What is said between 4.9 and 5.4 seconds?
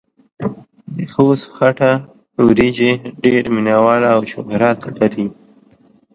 لري.